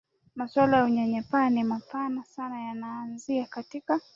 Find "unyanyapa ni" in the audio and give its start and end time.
0.85-1.63